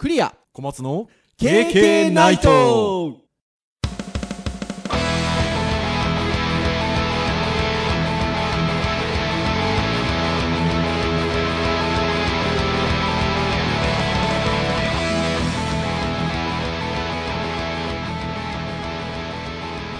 [0.00, 0.34] クリア。
[0.54, 3.18] 小松の KK ナイト。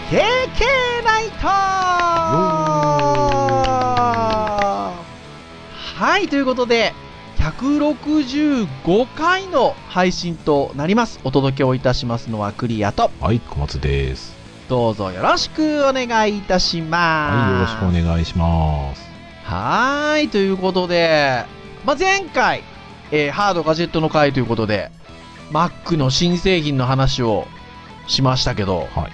[0.09, 0.21] ケー
[0.59, 1.47] ケーナイト。
[5.99, 6.95] はい、ということで、
[7.51, 11.19] 165回の配信となります。
[11.25, 14.35] お届けをいたしますのはクリアと、はい、小松です。
[14.69, 17.35] どうぞよろしくお願いいたします。
[17.35, 19.03] はい、よろしくお願いします。
[19.45, 21.45] はーい、ということで、
[21.85, 22.63] まあ、前回、
[23.11, 24.91] えーハードガジェットの回ということで、
[25.51, 27.49] Mac の新製品の話を
[28.07, 29.13] しましたけど、はい。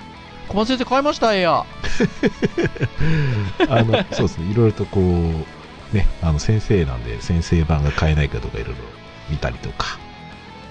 [0.49, 1.35] 小松先生買いました？
[1.35, 1.65] エア。
[3.69, 5.05] あの、そうですね、いろいろとこう、
[5.93, 8.77] ね、あの、先生なんで、先生版が買えないかとかいろいろ
[9.31, 9.99] 見たりとか、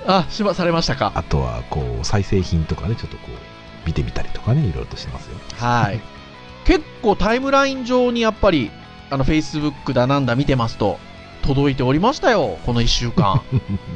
[0.08, 1.12] あ、しま、されましたか？
[1.16, 5.38] あとは、こう、再生品とかね、ちょっとこう、見てみたりとかね、いろいろとしてますよ。
[5.58, 6.02] はい。
[6.66, 8.72] 結構タイムライン上にやっぱり、
[9.09, 11.00] あの、Facebook だなんだ見てますと、
[11.44, 13.42] 届いておりましたよ、この1週間。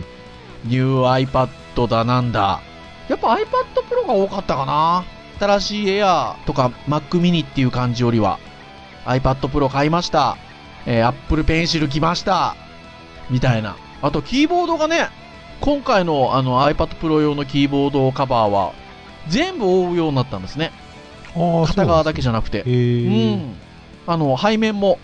[0.66, 2.62] ニュー iPad だなんだ。
[3.08, 3.38] やっぱ iPad
[3.90, 5.04] Pro が多かったかな。
[5.40, 8.40] 新しい Air とか Mac mini っていう感じよりは、
[9.06, 10.38] iPad Pro 買いました。
[10.86, 12.56] えー Apple Pencil 来ました。
[13.30, 13.76] みたいな。
[14.02, 15.10] あと、キーボードがね、
[15.62, 18.74] 今回のあの iPad Pro 用のキーボードカバーは、
[19.28, 20.72] 全部覆うようになったんですね。
[21.68, 22.64] 片側だけじゃゃなくて。
[22.64, 23.56] うん。
[24.08, 25.00] あの、背面も。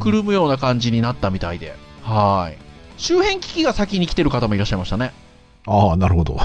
[0.00, 1.74] くるむような感じになったみたいで。
[2.02, 2.58] はい。
[2.96, 5.12] 周辺機器が先に来てる方もいらっしゃいましたね。
[5.66, 6.38] ああ、なるほど。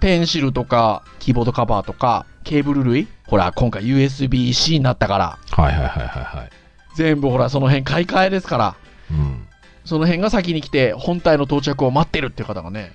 [0.00, 6.50] ペンシルとか、キーボードカバーとか、ケーブル類ほら、今回 USB-C になったから、はいはいはいはいはい。
[6.94, 8.76] 全部ほら、その辺買い替えですから、
[9.10, 9.46] うん。
[9.84, 12.92] その辺が先に来て、本体の到着を待ってるっていう方がね、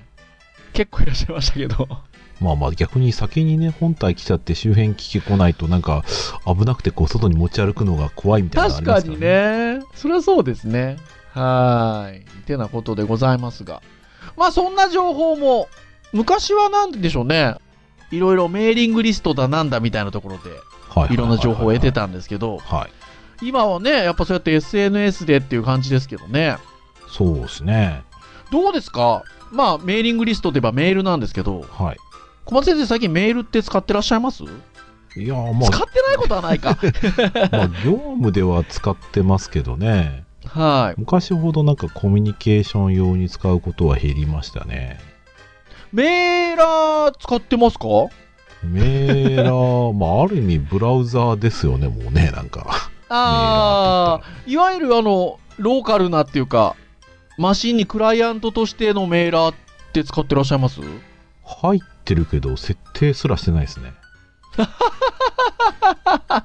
[0.74, 1.88] 結構いらっしゃいましたけど。
[2.42, 6.04] まあまあ逆に先にね、本体来ちゃって周辺機器来ないとなんか
[6.46, 9.20] 危なくてこう外に持ち歩くのが怖いみたいなのあ確かに。
[9.20, 9.80] ね。
[9.94, 10.98] それはそうですね。
[11.34, 12.26] はーい。
[12.46, 13.82] てなことでございますが。
[14.38, 15.68] まあそんな情報も、
[16.14, 17.56] 昔はなんでしょうね。
[18.10, 20.50] いろいろメーリングリストだなんだみたいなところで、
[20.90, 22.02] はいいろんな情報を得てた。
[22.02, 22.99] たんですけど、はい。
[23.42, 26.58] 今はね、やっぱそうやって SNS でっていう感じですけどね。
[27.08, 28.04] そうですね。
[28.52, 29.24] どうですか？
[29.52, 31.98] まあメーリングリストといえばメールなんですけど、はい。
[32.46, 34.48] 小松先生最近メールって使ってらっしゃいます、い
[35.28, 36.72] やーま使ってないことはないか。
[37.52, 40.26] あ、まあ業務では使ってますけどね。
[40.46, 41.00] はい。
[41.00, 45.00] 昔ほどなんかコミュニケーション用に使うことは減りましたね。
[45.92, 47.86] メーラー使ってますか？
[48.64, 52.90] メーラー、まあある意味ブラウザーですよね、もうね、なんか。
[53.10, 56.76] ああ、いわゆるあの、ローカルなっていうか、
[57.38, 59.56] マシンにクライアントとしてのメーラーっ
[59.94, 60.82] て使ってらっしゃいます？
[61.46, 63.94] 入ってるけど設定すらしてないですね。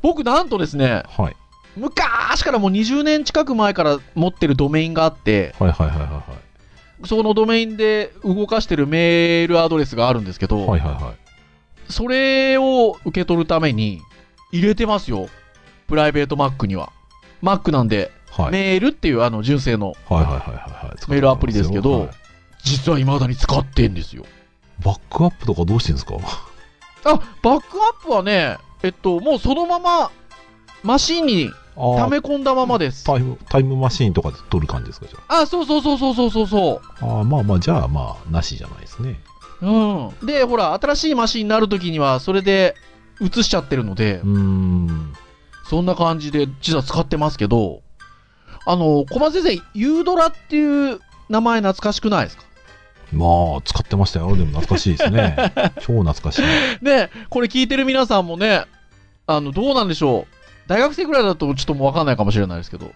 [0.00, 1.36] 僕なんとですね、はい。
[1.76, 6.22] 昔からもう20年近く前から持ってるドメインがあって、はいはいはいはい
[7.04, 10.80] そのドメインで動かしてるメールアドレスがあるんですけど、はい。
[10.80, 11.14] はいはいはい。
[11.92, 14.00] それを受け取るために
[14.52, 15.28] 入れてますよ。
[15.92, 16.90] プライベート Mac には。
[17.42, 18.50] Mac なんで、はい。
[18.50, 19.92] メールっていうあの純正の。
[20.08, 22.10] メールアプリですけどはい
[22.64, 24.24] 実は未だに使ってんですよ。
[24.82, 26.14] バックアップとかどうしてんですか？
[27.04, 30.10] あ、バックアップはね、えっと、もうそのまま、
[30.82, 33.04] マシンにあ溜め込んだままです。
[33.04, 37.04] タイム、タイムマシーンとかで撮る感じですかじゃあ、そうそうそうそうそうそうそあ。
[37.04, 39.20] ああ、まあまあ、じゃあまあ、なしじゃないですね。
[39.60, 39.66] う。
[39.66, 40.26] うん。
[40.26, 42.76] で、ほら、新しいマシンになるときには、それで
[43.20, 45.12] 映しちゃってるのでう、ーん。
[45.72, 47.80] そんな感じで、実は使ってますけど、
[48.66, 51.00] あの、小松先生、ユードラっていう
[51.30, 52.42] 名前懐かしくないですか？
[53.10, 54.36] まあ、使ってましたよ。
[54.36, 55.34] でも懐かしいですね。
[55.80, 56.84] 超懐かしい。
[56.84, 58.66] ね、これ聞いてる皆さんもね、
[59.26, 60.68] あの、どうなんでしょう？
[60.68, 62.92] 大学生ぐらいだとちょっともうわかんないかもしれないですけど、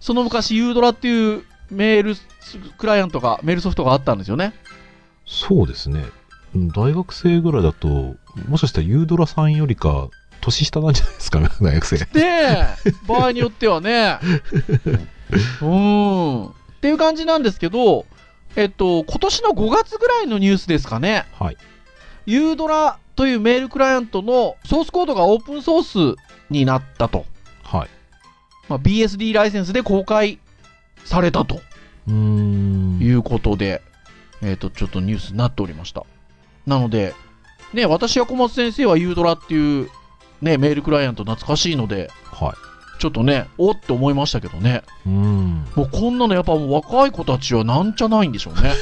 [0.00, 2.16] その昔、ユードラっていうメール
[2.76, 4.52] クライアントが、メールソフトがあったんですよね？
[5.26, 6.04] そうですね。
[6.56, 8.16] うん大学生ぐらいだと、
[8.48, 10.08] もしかしたらユードラさんよりか、
[10.46, 11.96] 年下なんじゃないですか、大学生。
[11.96, 12.76] ねえ、
[13.06, 14.18] 場合によってはね。
[15.60, 16.46] うん。
[16.46, 16.50] っ
[16.80, 18.06] ていう感じなんですけど、
[18.54, 21.26] えっと、今年の5月ぐらいのニュースですかね。
[21.32, 21.56] はい。
[22.26, 27.26] ユードラというメールクライアントのソースコードがオープンソースになったと。
[27.62, 27.88] はい。
[28.68, 30.38] まあ、BSD ライセンスで公開
[31.04, 31.60] されたと
[32.08, 32.98] うーん。
[33.00, 33.82] いうことで、
[34.42, 36.04] えっ、と、ちょっとニュースになっておりました。
[36.66, 37.14] なので、
[37.72, 39.90] ね、私や小松先生はユードラっていう、
[40.42, 42.52] ね、メールクライアント懐かしいので、はい。
[42.98, 44.82] ちょっとね、おって思いましたけどね。
[45.06, 45.64] うん。
[45.74, 48.72] もうこんなのやっぱもう若い子たちはなんちゃないんでしょうね。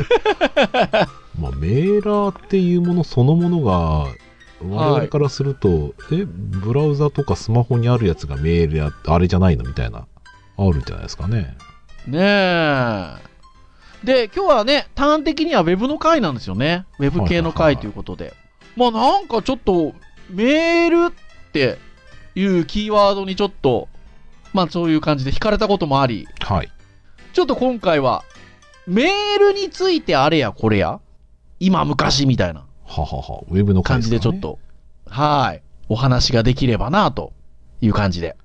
[1.38, 4.06] まあ、メーラーっていうものそのものが、
[4.62, 10.06] 我々からすると、え、ブラウザとかスマホにあるやつがメールや、あれじゃないのみたいな、
[10.58, 11.56] あるんじゃないですかね。
[12.06, 13.30] ねえ。
[14.04, 16.86] で、今日はね、端的には Web の回なんですよね。
[16.98, 18.34] Web 系の回ということで。
[18.76, 19.94] まあなんかちょっと、
[20.30, 21.78] メールって
[22.34, 23.88] いうキーワードにちょっと、
[24.52, 26.70] まあそういう感じで惹かれたこともあり、はい。
[27.32, 28.24] ちょっと今回は、
[28.86, 31.00] メールについてあれやこれや、
[31.60, 34.58] 今昔みたいなははは、ウェブの回感じでちょっと、
[35.06, 37.32] はい、お話ができればなと
[37.80, 38.36] いう感じで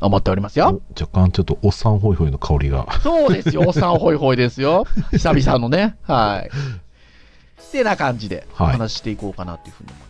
[0.00, 0.80] 思っておりますよ。
[0.96, 2.86] お若干ちょっとおっさんホイホイの香りが。
[3.02, 4.86] そうですよ、 おっさんホイホイですよ。
[5.10, 5.96] 久々のね。
[6.02, 6.50] はい。
[6.50, 10.09] ってな感じでおはい話ししていこうかなというふうに思いますが。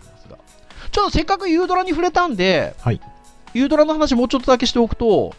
[0.91, 3.01] ちょっとせっかくユードラに触れたんで、はい。
[3.55, 5.35] ユードラの話もうちょっとだけしておくと、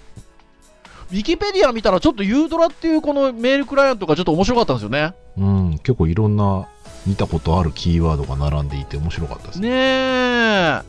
[1.12, 5.14] ウィキペディア見たらちょっとユードラっていうこのメールクライアントがちょっと面白かったんですよね。
[5.38, 6.68] うん、結構いろんな
[7.06, 9.70] 見たことあるキーワードが並んでいて面白かったですね。
[9.70, 10.82] ねえ。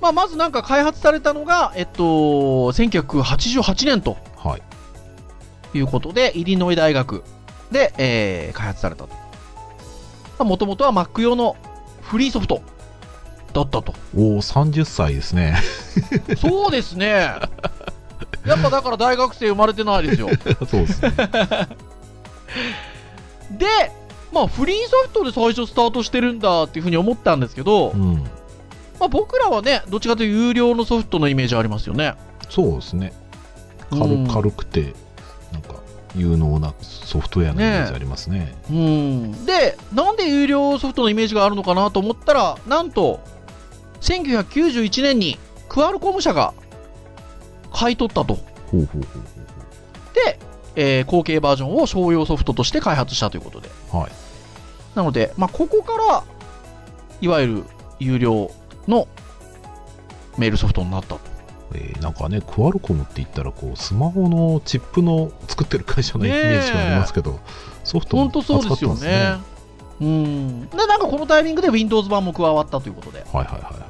[0.00, 2.04] まあ、まずなんか開発されたのが、えっと、
[2.72, 4.62] 1988年とはい。
[5.76, 7.22] いうことで、イリノイ大学
[7.70, 9.04] で、えー開発された
[10.38, 10.44] と。
[10.44, 11.56] もともとは Mac 用の
[12.00, 12.62] フリーソフト
[13.52, 13.94] だったと。
[14.16, 15.56] おお、30歳ですね。
[16.40, 17.08] そうですね。
[18.46, 20.28] やっぱだから大学生生まれてないですよ。
[20.68, 21.10] そうですね。
[23.50, 23.66] で、
[24.32, 28.24] まあフリーソフトで最初スタートしてるんだっていうふうに思ったんですけど、うん。
[28.98, 32.14] まあ僕らはね、どっちかというと有料のソフトのイメージありますよね。
[32.48, 33.12] そうですね。
[33.90, 34.94] うん軽軽くて、
[35.52, 35.76] なんか、
[36.14, 38.54] 有能なソフトウェアのイメージありますね。
[38.70, 39.46] うん。
[39.46, 43.20] で、なんで有料ソフトのイメージがあるのかなと思ったら、なんと、
[44.00, 46.54] 1991年にクアルコム社が
[47.72, 48.38] 買い取ったと。
[50.14, 50.38] で、
[50.76, 53.68] えー後継バージョンを商用ソフトとして開発したということで。
[53.92, 54.10] はい。
[54.94, 56.24] なので、まあ、ここから、
[57.20, 57.64] いわゆる
[57.98, 58.50] 有料
[58.86, 59.06] の
[60.36, 61.20] メールソフトになったと。
[61.74, 67.40] えーなんかね、クアルコムって言ったら、こう、スマホのチップの作ってる会社のイメージがありますけど、
[67.84, 69.58] ソフトも本当そうですよ扱ってますね。
[70.00, 70.68] うん。
[70.70, 73.87] で、なんかこのタイミングで Windows 版も加わったということで、はいはいはい。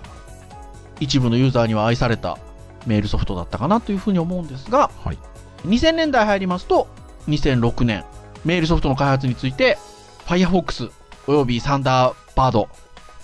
[1.01, 2.39] 一部のユーザーには愛された
[2.87, 5.19] メールソフトだったかなというふうに思うんですが、はい。
[5.67, 6.89] 2000年代入りますと、
[7.29, 8.05] 2006年、
[8.45, 9.79] メールソフトの開発について、
[10.27, 10.91] Firefox
[11.27, 12.69] およびサンダーバード、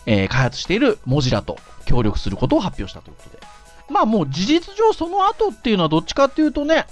[0.07, 1.57] えー開発しているモジラと
[1.87, 3.43] 協力することを発表したということで。
[3.89, 6.87] まあもう事実上その後っていうのはどっちかっていうとね、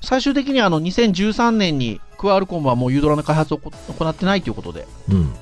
[0.00, 5.32] 最終的にはあの2013年にクアルコムはもうユードラの開発をこ行ってないということで、うん。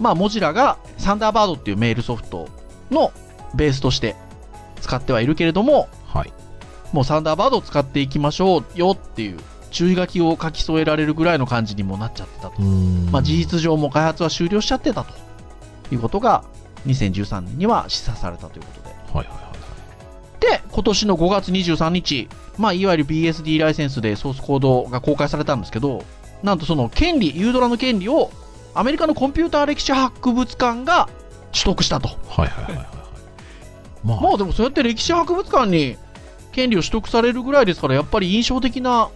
[0.00, 2.48] まあモジラがサンダーバードっていうメールソフト
[2.90, 3.12] の
[3.54, 4.16] ベースとして
[4.80, 6.32] 使ってはいるけれども、はい。
[6.92, 9.38] もうサンダーバードを使っていきましょうよっていう
[9.70, 12.60] 注意書きを書き添えられるぐらいの感じにもなっちゃってたと。
[12.60, 15.14] まあ事実上もう開発は終了しちゃってたと
[15.90, 16.44] いうことが
[16.86, 18.88] 2013年には示唆されたということで。
[18.88, 20.40] はいはいはいはい。
[20.40, 22.28] で、今年の5月23日、
[22.58, 26.04] まあいわゆる BSD ライセンスでソースコードが公開されたんですけど、
[26.42, 28.30] なんとその権利、ユードラの権利を
[28.74, 31.08] アメリカのコンピューター歴史博物館が
[31.52, 32.08] 取得したと。
[32.28, 33.01] はいはいはいはいはい。
[34.04, 35.96] まあ、まあでもそうやって歴史博物館に
[36.52, 39.10] 権利を取得されるぐらいですから、やっぱり印象的な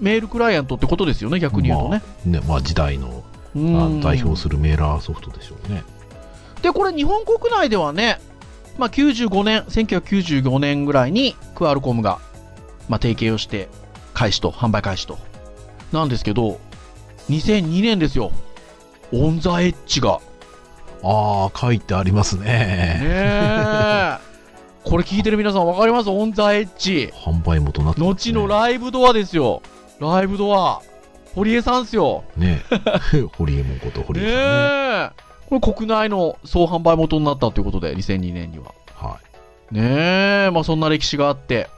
[0.00, 2.02] メールクライアントってことですよね、逆に言うとね。
[2.24, 3.24] ね、まあ時代の
[4.00, 5.82] 代表するメーラーソフトでしょうね。
[6.62, 8.20] で、これ日本国内ではね、
[8.78, 12.18] まあ95年、1995年ぐらいにクアルコムが、
[12.88, 13.68] まあ、提携をして
[14.14, 15.18] 開始と、販売開始と。
[15.92, 16.60] なんですけど、
[17.30, 18.32] 2002年ですよ。
[19.12, 20.20] オンザエッジが。
[21.02, 24.18] ああ、書いてありますねね。
[24.88, 24.90] え。
[24.90, 26.10] これ聞いてる皆さん分かります？
[26.10, 27.10] オンザエッジ。
[27.14, 29.62] 販売元になってます後のライブドアですよ。
[30.00, 30.80] ライブドア。
[31.34, 32.24] 堀江さんっすよ。
[32.36, 32.62] ね。
[33.36, 35.14] 堀江門こと堀ね江さんね。
[35.14, 35.58] え。
[35.60, 38.74] これ国内の総販売元になったということで、2002年には。
[38.94, 39.18] は
[39.70, 41.68] ねえ、まあそんな歴史があって。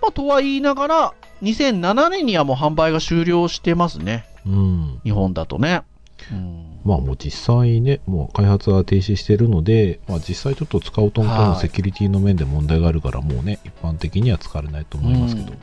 [0.00, 4.24] まあとは言いながら、2007年にはもう販売が終了してますね。
[4.46, 4.48] い。
[4.48, 5.00] うん。
[5.04, 5.82] 日本だとね。
[6.30, 6.71] うん。
[6.84, 15.58] まあもう実際ね、もう開発は停止してるので、まあ実際ちょっと使うとのセキュリティの面で問題があるから、もうね、一般的には使われないと思いますけど、うん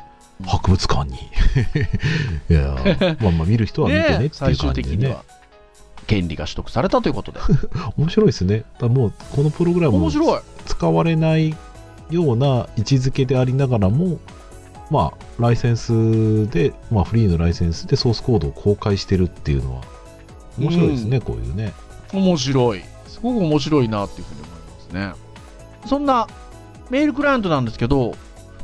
[0.45, 1.17] 博物館に。
[2.49, 5.17] いやー まあまあ見る人は見てねっていう感じでね。
[6.07, 7.39] 権利が取得されたということで。
[7.97, 8.63] 面白いですね。
[8.79, 10.41] だもうこのプログラム面白い。
[10.65, 11.55] 使われない
[12.09, 14.17] ような位置づけでありながらも、
[14.89, 19.83] まあ、ライセンスで、まあ、フリーのライセンスでソースコードを公開してるっていうのは、
[20.59, 21.73] 面白いですね、こういうね。
[22.13, 22.83] 面白い。
[23.07, 25.29] すごく面白いなっていうふうに思いますね。
[25.87, 26.27] そんな
[26.89, 28.13] メールクライアントなんですけど、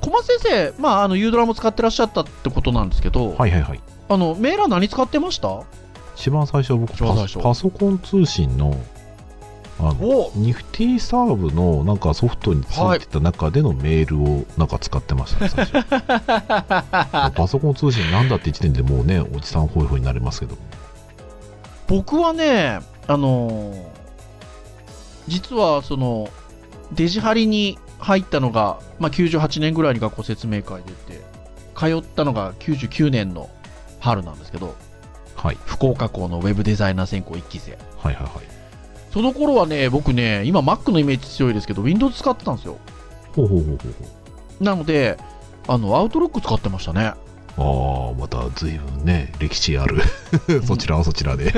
[0.01, 3.81] 小松先生、まあ、あの、ユードラも使ってらっしゃったってことなんですけど、はいはいはい。
[4.09, 5.63] あの、メーラー何使ってました？
[6.15, 6.93] 一番最初は僕
[7.41, 8.75] パソコン通信の
[9.77, 15.83] あのおニフティサーブのなんかソフトについてた中でのメールをなんか使ってましたね、最初
[17.35, 20.55] パソコン通信なんだって1年でもうねおじさんホイホイになりますけど
[21.87, 23.95] 僕はね、あのー
[25.27, 26.29] 実はその、
[26.91, 31.21] デジハリに入ったのが、まあ、98年ぐらいに学校説明会出て、
[31.75, 33.49] 通ったのが99年の
[33.99, 34.75] 春なんですけど、
[35.35, 37.71] はい福岡校のウェブデザイナー専攻1期生。
[37.71, 38.55] はいはいはい
[39.11, 42.77] その頃はね、僕ね、今 Mac のイメージ強いですけど、Windows 使ってたんですよ。
[43.33, 43.89] ほうほうほうほ
[44.59, 45.17] うなので、
[45.69, 47.13] あの、アウトロック使ってましたね。
[47.57, 50.01] ああまた随分ね歴史ある
[50.65, 51.53] そちらはそちらで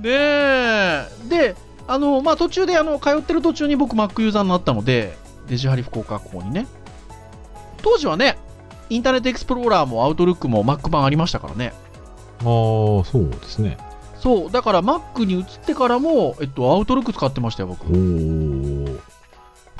[0.00, 5.16] で、で、あの、まあ、途中で、あの、通ってる途中に僕 Mac ユーザーになったので、
[5.48, 6.66] デジハリ福岡校にね。
[7.82, 8.38] 当時はね、
[8.88, 11.72] インターネットエクスプローラーもアウトルックも Mac 版ありましたからね。
[12.40, 13.76] ああそうですね
[14.18, 17.94] そう、だから Mac に移ってからも、えっと、アウトルック使ってましたよ、僕お。
[17.94, 19.00] お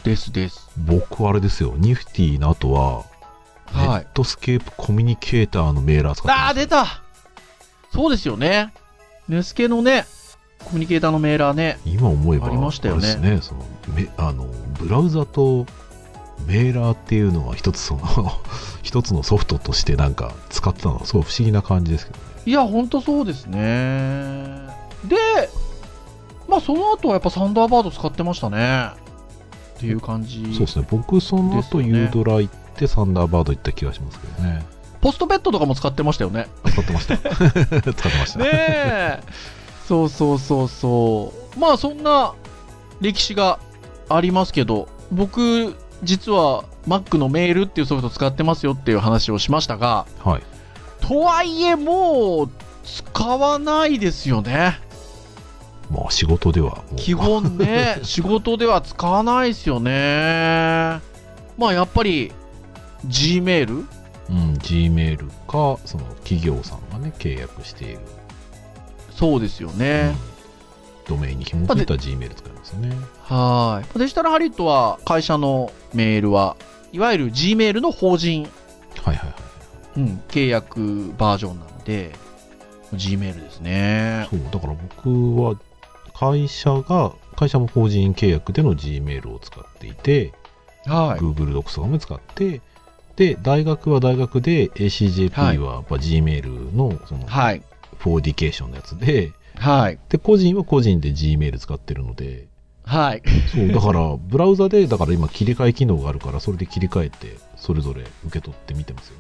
[0.02, 0.70] ですです。
[0.76, 3.09] 僕あれですよニフティの後はネ
[3.72, 7.02] はいットスケープコミュニケーターのメーラー使ってあー、出た
[7.92, 8.72] そうですよね。
[9.28, 10.06] ネスケのね、
[10.64, 11.78] コミュニケーターのメーラーね。
[11.84, 14.46] 今思えばありましたよねねそのめあの
[14.78, 15.66] ブラウザと
[16.46, 18.02] メーラーっていうのは一つその
[18.82, 23.60] 一つのソフトとしてなんか使ってたのはすごい不思議な感じですけどねいや、ほんとそうですね。
[25.04, 25.16] で、
[26.48, 28.90] まあ、その後はやっぱサンダーバード使ってましたね。
[29.76, 30.42] っていう感じ。
[30.54, 34.64] そうですね僕その後ユードラ行ってサンダーバード行った気がしますけどね
[35.00, 36.46] ポストベッドとかも使ってましたよね。
[36.66, 39.22] 使ってました 使ってましたねえ。
[39.88, 41.58] そうそうそうそう。
[41.58, 42.34] まあ、そんな
[43.00, 43.58] 歴史が
[44.10, 50.42] ありますけど、僕、実は Mac のメールっていうソフト使ってますよっていう話をしましたが、はい
[51.00, 52.50] とはいえもう
[52.84, 54.78] 使わないですよね。
[55.90, 61.00] まあ仕事では基本ね、 仕事では使わないですよね。
[61.58, 62.32] まあやっぱり
[63.06, 63.86] Gmail?
[64.28, 67.98] うん、Gmail かその企業さんがね契約している、
[69.10, 70.14] そうですよね。
[71.08, 73.98] ドメインに紐付いた Gmail 使いますよねはい。
[73.98, 76.56] デジタルハリウッドは会社のメールは、
[76.92, 78.48] いわゆる Gmail の法人、
[79.02, 79.36] はいはいは
[79.96, 82.12] いうん、契約バージョンなので、
[82.94, 84.28] Gmail ですね。
[84.30, 85.56] そうだから僕は
[86.14, 90.32] 会社が会社も法人契約での Gmail を使っていて、
[90.86, 91.20] はい。
[91.20, 92.60] Google Docs とかも使って
[93.16, 97.62] で大学は大学で ACJP はいはやっぱ Gmail のそのはい。
[98.00, 99.98] 4ディケーションのやつではい。
[100.08, 102.46] で個人は個人で Gmail 使ってるので
[102.84, 103.22] はい。
[103.52, 109.16] そうだからブラウザでだから今切り替え機能があるからそれで切り替えてそれぞれ受け取って見てますよ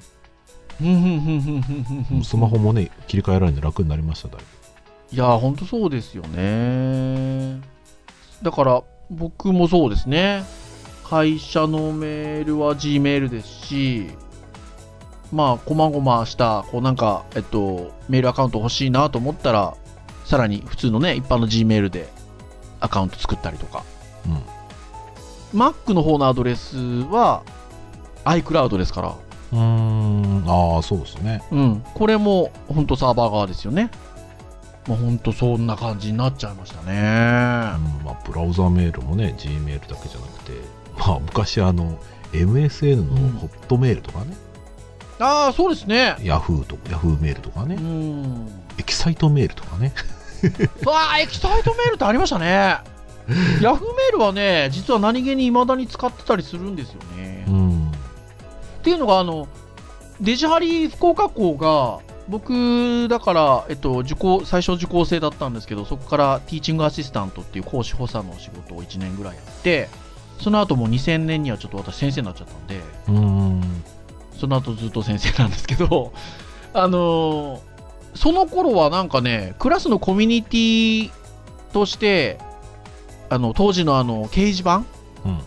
[2.24, 4.60] スマホもね切り替えられるんで楽になりましただいぶ
[5.12, 7.60] いやー、ほんとそうですよね。
[8.42, 10.44] だから、僕もそうですね。
[11.10, 14.10] 会社のメールは Gmail ですし、
[15.32, 19.74] まあ、こまごました、こうなんか、えっと、メールアカウント欲しいなと思ったら、
[20.24, 22.08] さらに普通のね、一般の Gmail で
[22.78, 23.82] アカウント作ったりとか。
[25.52, 27.42] Mac の方のアドレスは
[28.24, 29.16] iCloud ですから、
[29.52, 33.90] うーんああそうですねうん、これも本当サーバー側ですよね。
[34.86, 36.92] まあ、本当そんな感じになっちゃいましたね。
[36.92, 40.52] うんまあ、ブラウザメールもね Gmail だけじゃなくて、
[40.98, 41.98] まあ、昔あの
[42.32, 44.36] MSN のホットメールとかね、
[45.18, 46.16] ああ、そうですね。
[46.20, 48.48] Yahoo と Yahoo メールとかうね、ん。
[48.78, 49.92] エキサイトメールとかね
[50.86, 52.78] ああ、エキサイトメールってありましたね。
[53.60, 57.44] Yahoo メールはね、実は何気に未だに使ってたりするんですよね。
[57.48, 59.46] うんっていうのが、あの、
[60.20, 69.88] デジハリ福岡校が、僕、だから、えっと、受講、最初受講生だったんですけど、そこからティーチングアシスタントっていう講師補佐の仕事を1年ぐらいやって、
[70.40, 73.82] その後もう2000年にはちょっと私先生になっちゃったんで、うん
[74.38, 76.12] その後ずっと先生なんですけど、
[76.72, 77.70] あのー
[78.14, 81.10] その頃はなんかね、クラスのコミュニティ
[81.72, 82.38] として、
[83.28, 84.78] あの、当時のあの、掲示板
[85.24, 85.38] うん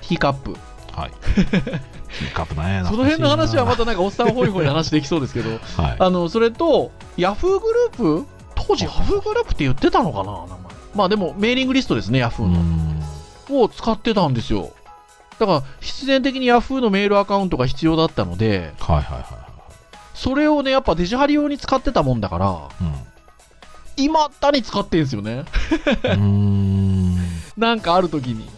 [0.00, 0.56] ティーカップ。
[0.92, 5.56] はいティーカップね その辺の話はまたたなんかおっさんホイホイ話できそうですけど、は
[5.90, 10.58] いあの、それと、ヤフーグループ当時ヤフーグループって言ってたのかな名前。
[10.96, 12.89] まあでも、メーリングリストですね、ヤフーうの。
[13.50, 14.70] んを使ってたんですよ。
[15.38, 19.38] だから、必然的にヤフーのメールアカウントが必要だったので、はいはいはいは
[20.14, 22.68] それをね、やっぱデジハリ用に使ってたもんだから、
[23.96, 25.44] いいまだに使ってんすよね。
[26.04, 27.16] うん
[27.56, 28.48] なんかある時に。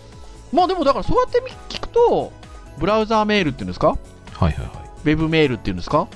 [0.53, 2.33] まあでもだからそうやってみ聞くと、
[2.79, 3.89] ブラウザーメールっていうんですか？
[3.89, 3.99] はい
[4.43, 4.67] はいはい。
[5.05, 6.09] ウェブメールっていうんですか？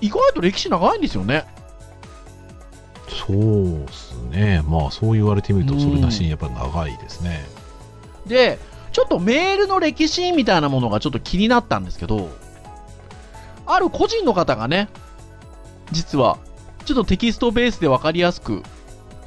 [0.00, 1.44] 意外と歴史長いんですよね。
[3.26, 4.62] そうっすね。
[4.66, 7.44] まあそう言われてみると、それなしにやっぱ長いですね。
[8.26, 8.58] で、
[8.92, 12.30] ちょっとメールの歴史みたいなものがちょっと気になったんですけど、
[13.66, 14.88] ある個人の方がね、
[15.92, 16.38] 実は、
[16.84, 18.62] ちょっとテキストベースで分かりやすく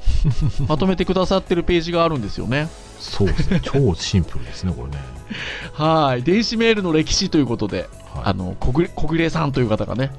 [0.66, 2.68] まとめてくださってるページがあるんですよね。
[2.98, 3.60] そうですね。
[3.62, 4.98] 超シンプルですね、これね。
[5.72, 6.22] はい。
[6.22, 10.10] 電子メールの歴史ということで、はい、あの、小暮さんという方がね、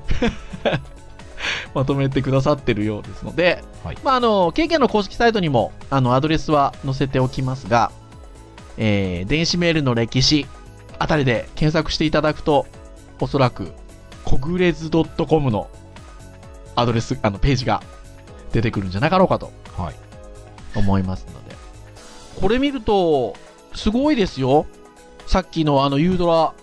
[1.74, 7.92] まとめてくださってるようですので、はいまあ、あの、KK の公式サイトにも、あの、アドレスは載せておきますが、
[8.84, 10.48] えー、電子メールの歴史
[10.98, 12.66] あたりで検索していただくと、
[13.20, 13.72] おそらく、
[14.26, 15.70] コグレズ .com の
[16.76, 17.84] アドレス、あの、ページが
[18.52, 19.96] 出てくるんじゃなかろうかとはい。
[20.76, 21.56] 思いますので。
[22.42, 23.36] これ見ると、
[23.76, 24.66] すごいですよ。
[25.28, 26.56] さっきのあのユードラ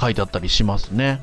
[0.00, 1.20] 書いてあったりしますね。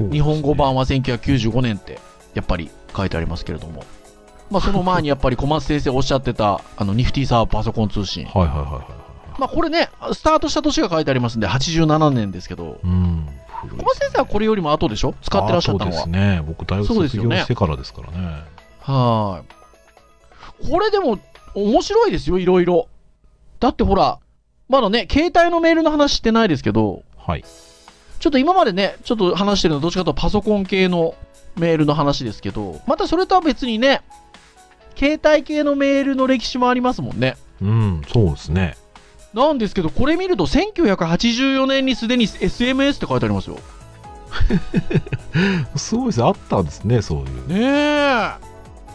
[0.00, 1.98] ね日本語版は1995年って
[2.32, 3.84] やっぱり書いてありますけれども。
[4.52, 8.26] まあその前にやっぱり小松先生おっしゃってたあのニフティサーパソコン通信。
[8.26, 8.84] はいはいはいはいはい。
[9.40, 13.26] まあこれね、スタートした年が書いてありますんで87年ですけど、うん。
[13.62, 15.14] 小松先生はこれよりも後でしょ？
[15.22, 16.20] 使ってらっしゃったのはあそうです。
[16.20, 16.44] ね。
[16.46, 18.42] 僕大学卒業してからですからね。
[18.80, 20.70] はい。
[20.70, 21.18] これでも
[21.54, 22.88] 面白いですよ、いろいろ。
[23.58, 24.18] だってほら、
[24.68, 27.44] まだね、携帯のメールの話してないですけど、はい。
[28.18, 31.14] ちょっと今までね、ちょっと話してるのはどっちかというとパソコン系の
[31.56, 34.02] メールの話ですけど、またそれとは別にね、
[34.96, 37.36] 携帯系のメールの歴史もありますもんね。
[37.60, 38.76] うん、そうですね。
[39.34, 43.58] なんですけど、これ見ると1984年にすでに SMS って書いてありますよ。
[45.76, 46.26] すごいですね。
[46.26, 47.48] あったんですね、そういう。
[47.48, 48.52] ねえ。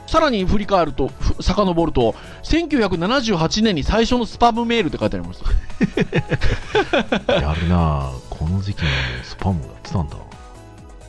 [0.07, 5.45] さらに振り返ると、ふ遡ると、1978年に最初のスパムメールって書いてありますよ。
[7.27, 8.87] やるなぁこの時期に
[9.23, 10.15] スパムやってたんだ。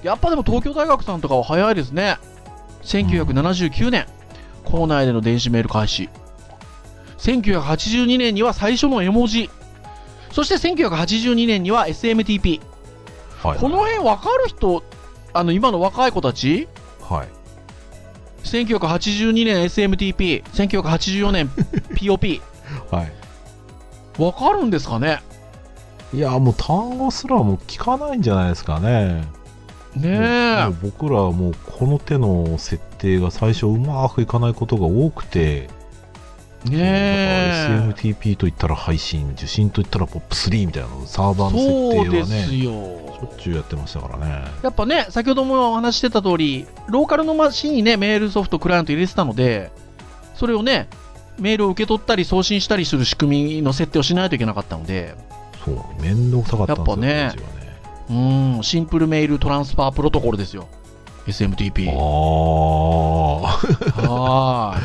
[0.03, 2.17] やっぱでも東京大学さんとかは早いですね。
[2.83, 4.07] 1979年、
[4.71, 6.09] 校内での電子メール開始。
[7.19, 9.51] 1982年には最初の絵文字。
[10.31, 12.61] そして1982年には SMTP。
[13.43, 13.59] はい。
[13.59, 14.85] この辺分かる人、
[15.33, 16.69] あの今の若い子たち？
[17.01, 17.29] はい。
[18.45, 21.49] 1982年 SMTP、1984年
[21.97, 22.41] POP。
[22.91, 23.13] はい。
[24.17, 25.21] 分かるんですかね？
[26.15, 29.25] いや、もう単語すらもう聞かないんじゃないですかね。
[29.97, 30.75] ね。
[30.83, 35.69] 僕らはもうこの手の設定が最初うまくいかないことが多くて、
[36.65, 42.73] ね SMTP といったら配信、受信といったら POP3 みたいなのサーバーの設定はね、すよ。
[43.19, 44.45] しょっちゅうやってましたからね。
[44.63, 49.71] やっぱね、先ほどもお話ししてた通り、ローカルのマシンにね、メールソフト、クライアント入れてたので、
[50.35, 50.89] それをね、
[51.39, 55.15] メールを受け取ったり送信したりする仕組みの設定をしないといけなかったので、
[55.65, 57.58] そう、めんどくさかったんですよ、やっぱね。
[58.11, 60.69] うーん、シンプルメールトランスファープロトコルですよ。
[61.27, 61.91] SMTP。
[61.91, 61.93] あ
[64.09, 64.77] は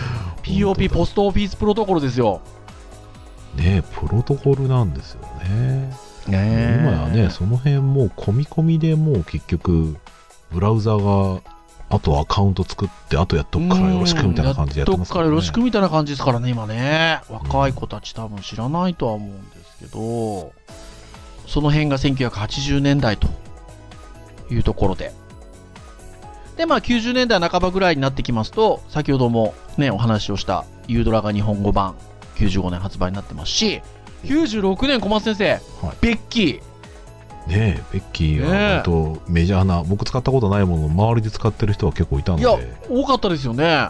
[0.46, 0.64] ーい。
[0.64, 2.42] POP ポストオフィスプロトコルですよ。
[3.58, 5.96] あ、ねプロトコルなんですよね。
[6.28, 9.96] ね今やね、その辺もう込み込みでもう結局、
[10.52, 11.42] ブラウザが、
[11.90, 15.66] あとアカウント作って、あとやっとくからよろしくみたいな感じでやってますどっからよろしくね。
[15.66, 17.22] みたいな感じですからね、今ね。
[17.30, 20.52] 若い子たち多分知らないとは思うんですけど、
[21.48, 23.28] その辺が1980年代と
[24.50, 25.12] いうところで。
[26.58, 31.96] で、まあ90年代半ばぐらいになってきますと、先ほどもね、お話をしたユードラが日本語版
[32.36, 33.82] 95年発売になってますし、
[34.26, 35.52] 96年小松先生、
[35.86, 36.62] はいベッキ
[37.48, 42.42] ねえ、ベッキーは本当メジャーな、僕使ったことないものを周りで使ってる人は結構いたのー。
[42.42, 43.90] いやで、、多かったですよね。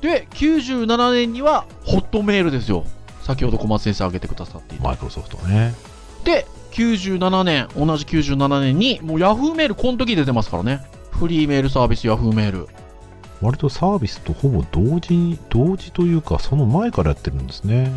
[0.00, 2.84] で、97年にはホットメールですよ。
[3.22, 4.84] 先ほど小松先生挙げてくださっていた。
[4.84, 5.74] マイクロソフトね。
[6.24, 10.84] で、97年、同じ97年に、もう Yahoo メール、この時出てますからね。
[11.10, 12.68] フリーメールサービス Yahoo メール。
[13.42, 17.90] 割とサービスとほぼ同時に、同時というか、その前からやってるんですね。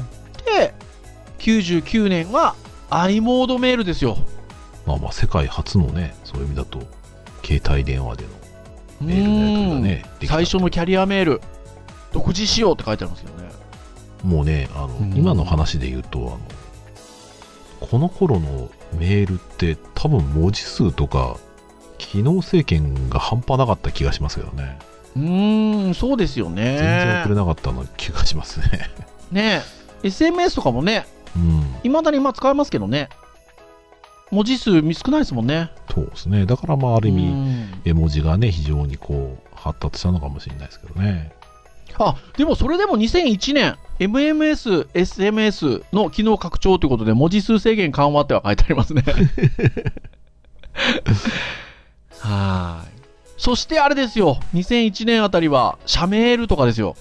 [0.45, 0.73] で、
[1.39, 2.55] 99年は
[2.89, 4.17] i モードメールですよ。
[4.85, 6.79] まあまあ、世界初のね、そういう意味だと、
[7.43, 8.29] 携帯電話での
[9.01, 11.41] メールのやり取りがね、最初のキャリアメール、
[12.13, 13.49] 独自仕様って書いてありますよね。
[14.23, 16.39] もうね、あの、うん今の話で言うと、あの、
[17.89, 21.37] この頃のメールって多分文字数とか、
[21.97, 24.79] 機能制限が半端なかった気がしますけどね。
[25.17, 26.77] うーん、そうですよね。
[26.77, 28.89] 全然送れなかったの気がしますね。
[29.31, 29.61] ね
[30.01, 31.75] SMS とかもね、うん。
[31.83, 33.09] いまだにまあ使えますけどね。
[34.31, 35.69] 文字数少ないですもんね。
[35.93, 36.45] そうですね。
[36.45, 41.33] だからまあ、ある意味、うん絵文字がね、非常にこう、発達したのかもしれないですけどね。
[41.97, 49.03] あ、でもそれでも2001年、MMS、SMS の機能拡張ということで、文字数制限緩和っては書いてありますね。
[52.19, 52.93] はい。
[53.37, 56.95] そしてあれですよ、2001年あたりは、社メールとかですよ。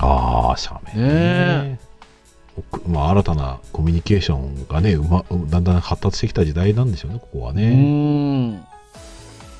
[0.00, 1.80] ああ、社名ね
[2.56, 7.62] 奥まあ、新たなコミュニケーションがね、うま、だんだん発達してきた時代なんでしょうね、ここはうね。
[7.62, 7.66] ー
[8.52, 8.64] ん。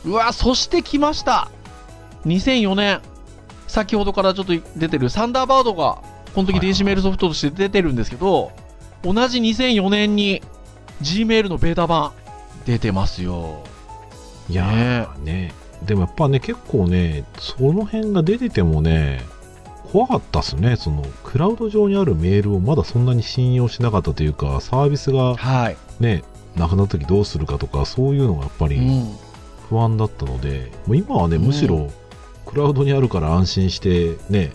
[0.05, 1.51] うわ、そして来ました。
[2.25, 3.01] 2004年。
[3.71, 6.03] 先ほどからちょっと出てるサンダーバードが、
[6.35, 8.53] この時電子メールソフトとして出てるんですけど、
[9.03, 10.43] 同じ2004年に
[11.03, 12.13] Gmail のベータ版
[12.67, 13.63] 出てますよ。
[14.49, 15.53] いやーね
[15.87, 19.25] でもやっぱね、結構ね、その辺が出ててもね、
[19.91, 20.77] 怖かったっすね。
[20.77, 25.77] その、クラウド上にあるメールをまだそんなに信用しなかったというか、サービスがはい。
[26.01, 26.23] ね、
[26.55, 29.17] なくなった時どうするかとか、そういうのがやっぱりうん。
[29.71, 31.91] 不安だったので、もう今はね、うんむしろ、
[32.51, 34.53] クラウドにあるから安心して、ね、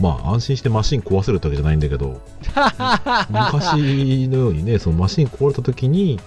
[0.00, 2.20] まあ安心してマシン壊せるってわけじゃないんだけど、
[3.28, 6.20] 昔のようにね、そのマシン壊れた時に、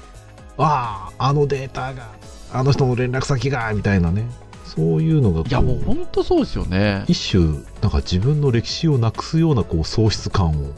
[0.58, 2.10] ああ、あのデータが、
[2.52, 4.28] あの人の連絡先が、みたいなね、
[4.66, 7.06] そういうのがこいや、もう本当そうですよね。
[7.08, 7.44] 一種、
[7.82, 10.74] なんか自分の歴史をなくすようなこう喪失感を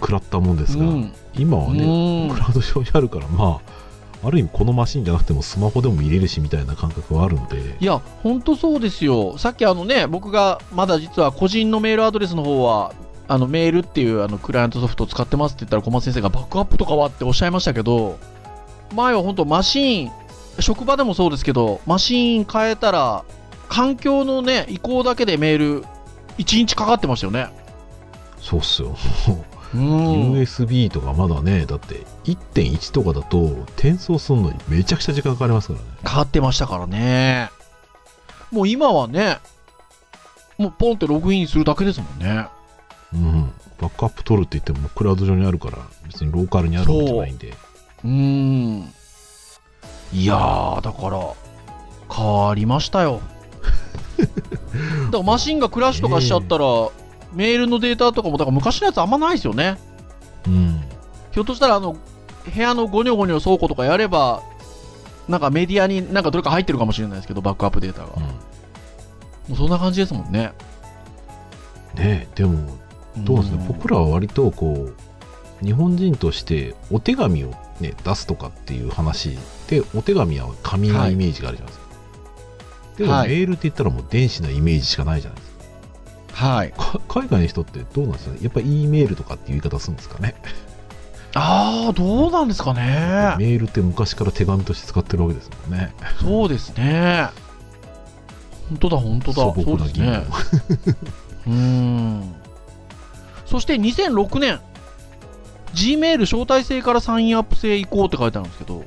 [0.00, 1.12] 食らったもんですが、うん。
[1.34, 3.79] 今はね、うんクラウド上にあるから、まあ、
[4.22, 9.38] ある意味このマシンじゃなくてもスマホでも見れるしみたいな感覚はあるんで、いや、本当そうですよ。
[9.38, 12.92] さっきあのね、僕がまだ実は個人のメールアドレスの方は、
[13.28, 18.18] あのメールっていうあのクライアントソフトを使ってますって言ったら小松先生がバックアップとかはっておっしゃいましたけど、
[18.94, 20.12] 前は本当マシーン、
[20.58, 23.24] 職場でもそうですけど、マシーン変えたら、
[23.68, 25.84] 環境のね、移行だけでメール、
[26.38, 27.48] 1日かかってましたよね。
[28.40, 28.96] そうっすよ。
[29.74, 30.32] うん。
[30.32, 33.44] USB とかまだね、だって1.1とかだと
[33.76, 35.86] 転送するのにめちゃくちゃ時間かかりますからね。
[36.02, 37.50] かかってましたからね。
[38.50, 39.38] もう今はね、
[40.58, 42.46] もうポンってログインするだけですもんね。
[43.14, 43.52] うん。
[43.80, 47.54] バックアップ取るって言ってもクラウド上にあるから別にローカルにあるわけじゃないんで。
[48.04, 48.92] うーん。
[50.12, 51.34] いやー、だから、
[52.12, 53.20] 変わりましたよ。
[54.18, 56.64] だからマシンがクラッシュとかしちゃったら、
[57.32, 59.78] メールのデータとかも、だから昔のやつあんまないですよね。
[60.46, 60.82] うん。
[61.32, 61.96] ひょっとしたら、あの、
[62.54, 64.42] 部屋のゴニョゴニョ倉庫とかやれば、
[65.28, 68.06] なんかメディアになんかどれか入ってるかもしれないですけど、バックアップデータが。
[68.08, 68.14] も
[69.48, 70.52] うんうそんな感じですもんね。
[71.94, 72.78] ねでも、
[73.18, 73.64] どうですね。
[73.68, 79.38] 僕らは割とこう、日本人としてお手紙をね、出すとかっていう話
[79.68, 81.90] で、お手紙は紙のイメージがあるじゃないですか。
[82.96, 85.49] でもはいメールって言ったらもう電子なイメージしかないじゃないですか。
[86.40, 86.72] はい。
[86.72, 88.38] か海外の人ってどうなんですかね？
[88.40, 90.34] やっぱり E メールとかっていう言い方するんですかね？
[91.34, 93.36] あー、どうなんですかね？
[93.38, 95.92] メールって昔から手紙として使ってるわけですもんね。
[96.20, 97.28] そうですね。
[98.70, 99.34] 本当だ、本当だ。
[99.34, 100.24] 素そうですね。
[101.46, 102.34] うーん。
[103.44, 104.60] そして2006年、
[105.74, 108.82] Gmail 招待制からサインアップ制移行って書いてあるんですけど、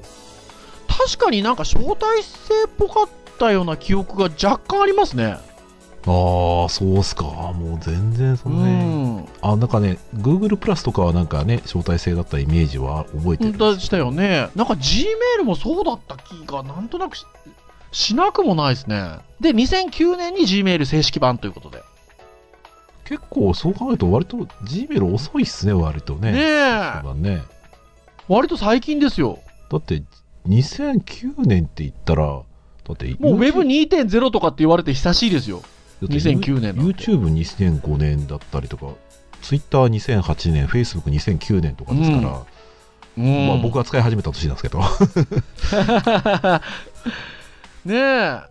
[0.88, 5.38] 確かになんか招待制っぽかったような記憶が若干ありますね。
[6.06, 7.24] ああ、そうっすか。
[7.24, 8.84] もう全然そのね。
[8.84, 8.88] う
[9.22, 9.26] ん。
[9.42, 14.50] あ、なんかね、Google プラスとかはなんかね、招待制だったイメージは覚えてるんでしたよね。
[14.56, 17.26] なんか Gmail もそうだった気がなんとなくし
[17.94, 19.20] しなくもないですね。
[19.40, 21.84] で、2009年に Gmail 正式版ということで。
[23.06, 26.32] 結構そう考えると割と Gmail 遅いっすね、割とね。
[26.32, 27.14] ねえ。
[27.16, 27.44] ね。
[28.28, 29.40] 割と最近ですよ。
[29.70, 30.04] だって
[30.48, 35.62] 2009年って言ったら、だってもう YouTube Web2.0 とかって言われて久しいですよ。
[36.08, 38.88] だって2009年なんて YouTube2005 年だったりとか、
[39.42, 42.22] Twitter2008 年、Facebook2009 年とかですから、
[43.18, 44.80] うんまあ僕が使い始めた年なんですけど。
[47.86, 48.42] ねえ。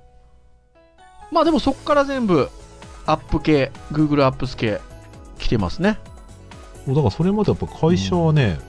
[1.32, 2.48] まあでもそこから全部
[3.04, 4.80] アップ系、Google アップス系
[5.38, 5.98] 来てますね。
[6.86, 8.60] だからそれまでやっぱ会社はね、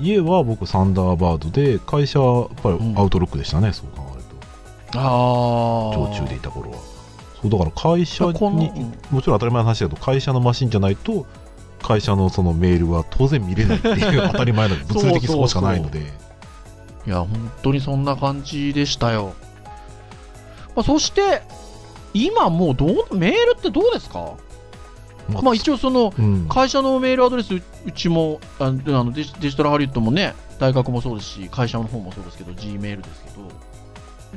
[0.00, 4.24] 家は僕サンダーバードで、会社はやっぱりアウトロックでしたね、そう考える
[4.92, 4.98] と。
[4.98, 5.02] あ
[5.92, 6.10] あ。
[6.10, 6.93] 常駐でいた頃は。
[7.44, 8.32] そうだから会社に、
[9.10, 11.26] もちろん当たり前の話だけど、会社のマシンじゃないと、
[11.82, 16.00] 会社のそのメールは当然見れないっていう当たり前の物理的にそこしかないので。
[17.06, 17.28] いや、本
[17.62, 19.34] 当にそんな感じでしたよ。
[20.74, 21.42] まあ、そして、
[22.14, 24.32] 今もうどう、メールってどうですか？
[25.28, 33.48] ままあ一応その、うん、会社のメールアドレスううちもああのデジデジタルハリウッドもね大学もそうですし会社の方もそうですけど G メールですけど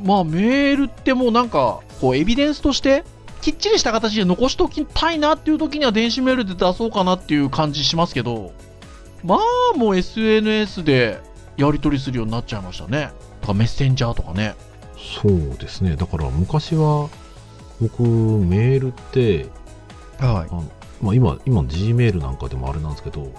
[0.03, 3.03] まあメールってもうなんかこうエビデンスとして
[3.41, 8.51] きっちりした形で残しておきたいなっていう時には電子メールで出そうかなっていう感じしますけど
[9.23, 9.39] ま
[9.73, 11.21] あもう SNS で
[11.55, 14.55] やり取りするようになっちゃいましたねとかメッセンジャーとかね
[15.21, 15.95] そうですね。
[15.95, 17.09] だから昔は、
[17.79, 19.45] 僕、メールって、
[20.19, 21.03] はい。
[21.03, 23.31] まあ、今今の G メールなんかでもあれなんですけど、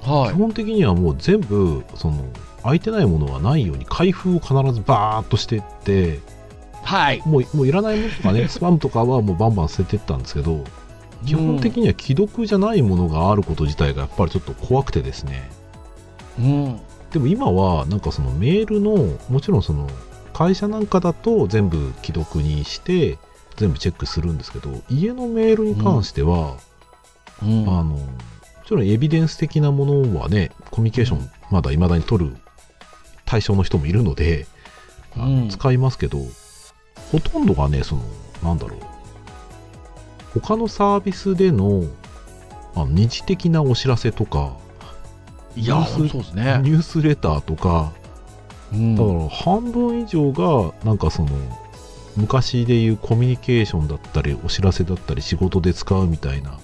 [0.00, 2.24] は基本的にはもう全部その
[2.66, 6.20] 空いてないものはないように開封を必ずバーッとしていって
[6.82, 7.22] はい。
[7.26, 10.64] もうもういらないものとかね スパムとかはもうバンバン捨ててったんですけど
[11.24, 15.50] 基本的には既読じゃないものがあること自体がやっぱりちょっと怖くてですね
[16.38, 16.80] うん。
[17.10, 19.88] でも今はなんかそのメールのもちろんその
[20.32, 23.18] 会社なんかだと全部既読にして
[23.56, 26.56] 全部チェックするんですけど家のメールに関しては、
[27.42, 27.68] うん。
[27.68, 27.98] あのも
[28.64, 32.36] ちろんエビデンス的なものはねコミュニケーションまだ未だに取る
[33.26, 34.46] 対象の人もいるので、
[35.16, 35.48] うん。
[35.48, 36.18] 使いますけど
[37.12, 38.02] ほとんどがねその
[38.42, 38.80] なんだろう。
[40.40, 41.84] 他のサービスでの
[42.74, 44.56] あの二次的なお知らせとか
[45.56, 46.60] いや、ニュースほんとそうですね。
[46.62, 47.92] ニュースレターとか
[48.72, 48.94] うん。
[48.94, 51.30] だから半分以上がなんかその
[52.16, 56.58] 昔でいうコミュニケーションだったりお知らせだったり仕事で使うみたいな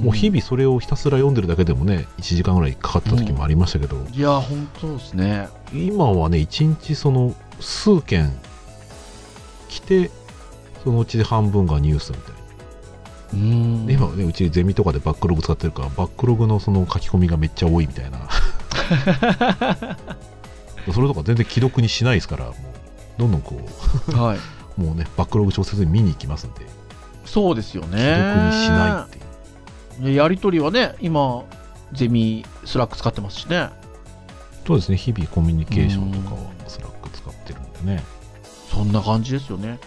[0.00, 5.48] もう日々それをひたすら読んでるだけでもね1時間ぐらいかかった時もありましたけど、いや、本当ですね。
[5.72, 8.30] 今はね1日その数件
[9.68, 10.10] 来て
[10.84, 12.38] そのうち半分がニュースみたいな、
[13.32, 13.86] うん。
[13.86, 18.28] で今はねうちゼミとかでバックログ使ってるからバックログのその書き込みがめっちゃ多いみたいな。
[20.92, 22.54] それとか全然既読にしないですからもう
[23.18, 23.56] どんどんこ
[24.12, 24.38] はい。
[24.38, 24.40] う
[24.80, 26.66] もうねバックログ調節に見に行きますんで。
[27.24, 27.98] そうですよね。
[27.98, 29.22] 既読にしないっていう。
[29.22, 29.26] で
[30.02, 31.44] やりとりはね、今、
[31.92, 33.70] ゼミ、 Slack 使ってますしね。
[34.66, 38.02] そうですね日々コミュニケーションとかはスラック使ってるんでね
[38.68, 39.78] そんな感じですよね。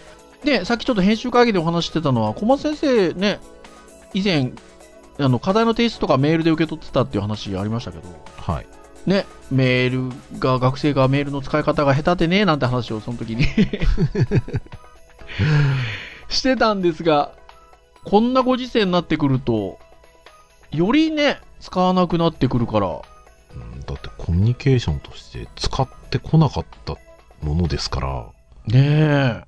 [0.43, 3.39] で、さっきちょっと編集会議でお話ししてたのは、小松先生ね、
[4.13, 4.53] 以前、
[5.19, 8.03] あの課題の提出とかメールで受け取ってたっていう話ありましたけど、
[8.37, 8.67] はい
[9.05, 13.43] ね、メールが、学生がメールの使い方が下手でね、なんて話をその時に
[16.29, 17.33] してたんですが、
[18.05, 19.77] こんなご時世になってくると、
[20.71, 22.91] よりね、使わなくなってくるから、う
[23.77, 26.95] んだってコミュニケーションとして使ってこなかった
[27.41, 28.25] ものですから。
[28.67, 29.43] ねえ、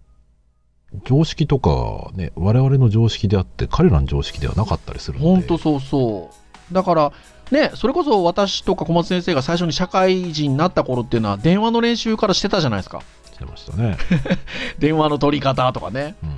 [1.06, 5.32] 常識とかね我々の常識であって彼らの常識ではなかったりするので。
[5.32, 6.32] ほんとそうそ
[6.72, 6.74] う。
[6.74, 7.12] だから、
[7.52, 13.02] ね、それこそ私とか小松先生が最初に社会人になった頃っていうのは、電話の練習からしてたじゃないですか。
[13.34, 13.98] してましたね、
[14.80, 16.16] 電話の取り方とかね。
[16.24, 16.36] うん、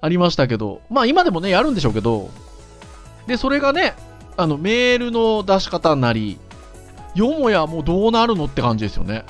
[0.00, 2.30] ありましたけど、まあ今でもね、やるんでしょうけど、
[3.26, 3.94] で、それがね、
[4.36, 6.38] あの、メールの出し方なり、
[7.14, 9.24] よもやもうどうなるのって感じですよね。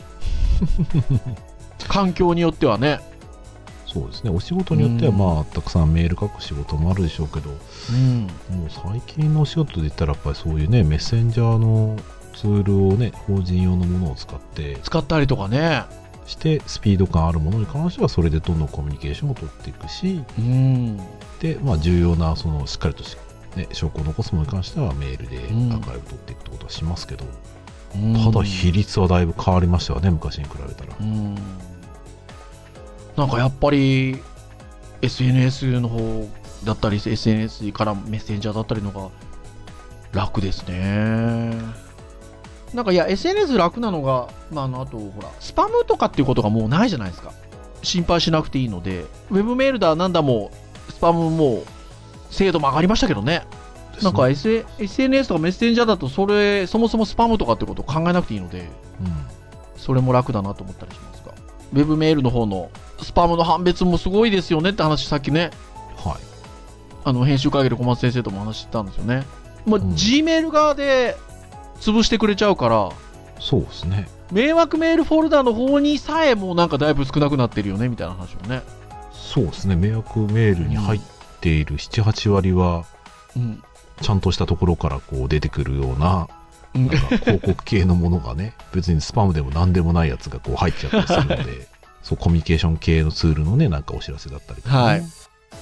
[1.86, 3.00] 環境によってはね。
[3.86, 8.22] そうですねお仕事によってはうんまあたくさんメール書く仕事もあるでしょうけどうん。
[8.50, 11.96] もう最近のお仕事で言ったらやっぱりそういうねメッセンジャーの
[12.34, 15.84] ツールをね法人用のものを使って使ったりとかね。
[16.26, 20.96] してスピード感あるものに関してはそれでどんどんコミュニケーションを取っていくしうん。
[21.38, 23.18] で、まあ、重要なそのしっかりとし、
[23.56, 25.70] ね、証拠を残すものに関してはメールでアうん。
[25.72, 27.24] ーカイブ取っていくってことはしますけど、
[27.94, 28.14] うん。
[28.14, 30.96] ただ比率はだいぶ変わりましたよね昔に比べたら。
[31.00, 31.34] うん。
[33.16, 34.20] なんかやっぱり
[35.02, 36.28] SNS の方
[36.64, 39.10] だったり SNS からメッセンジャーだったりのが
[40.12, 41.56] 楽ですね。
[42.72, 47.32] なんかいや SNS 楽なのが、まあ、あのあとほらスパムとかっていうことがもうないじゃないですか。
[47.82, 50.50] 心配しなくていいのでウェブメールだなんだも
[50.88, 51.62] スパムも
[52.34, 53.46] 精度も上がりましたけどね。
[54.02, 58.68] なんか、S、SNS とかメッセンジャーだとそれそもそもスパムとかってことを考えなくていいのでうん。
[59.76, 61.32] それも楽だなと思ったりしますが、
[61.72, 62.70] ウェブメールの方の
[63.02, 65.50] スパムの判別もすごいですよねって話、さっきね、
[65.96, 66.14] はい。
[67.04, 69.24] あの編集会議で小松先生とも話してたんですよね。
[69.66, 69.94] もう、うん。
[69.94, 71.16] G メール側で
[71.80, 72.90] 潰してくれちゃうから、
[73.40, 74.08] そうですね。
[74.32, 78.62] 迷惑メールフォルダの方にさえもうなんかだいぶ少なくなってるよねみたいな話をね。
[79.12, 79.76] そうですね。
[79.76, 81.00] 迷惑メールに入っ
[81.44, 82.86] ている78割は
[83.36, 83.62] うん。
[84.02, 86.28] ちゃんとしたところからこう出てくるような
[86.74, 86.86] うん。
[86.86, 91.68] なんか広告系のものがね 別にスパムでも何でもないやつがこう入っちゃったりするので
[92.02, 95.04] そうコミュニケーション系のツールのねなんかお知らせだったりとかね、はい。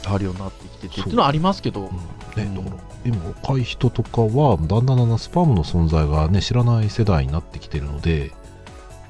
[0.07, 1.89] あるようになってきててっていうのはありますけどう、ん。
[1.89, 8.33] ね、だから今若い人とかはだんだんだんだんスパムの存在がね知らない世代になってきてるので